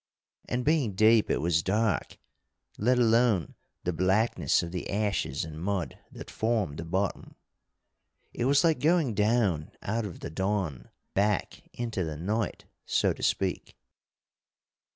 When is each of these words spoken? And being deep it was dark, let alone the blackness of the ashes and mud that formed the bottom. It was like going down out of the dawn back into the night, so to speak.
And 0.49 0.65
being 0.65 0.95
deep 0.95 1.29
it 1.29 1.37
was 1.41 1.61
dark, 1.61 2.17
let 2.79 2.97
alone 2.97 3.53
the 3.83 3.93
blackness 3.93 4.63
of 4.63 4.71
the 4.71 4.89
ashes 4.89 5.45
and 5.45 5.61
mud 5.61 5.99
that 6.11 6.31
formed 6.31 6.79
the 6.79 6.85
bottom. 6.85 7.35
It 8.33 8.45
was 8.45 8.63
like 8.63 8.79
going 8.79 9.13
down 9.13 9.69
out 9.83 10.07
of 10.07 10.21
the 10.21 10.31
dawn 10.31 10.89
back 11.13 11.69
into 11.71 12.03
the 12.03 12.17
night, 12.17 12.65
so 12.87 13.13
to 13.13 13.21
speak. 13.21 13.75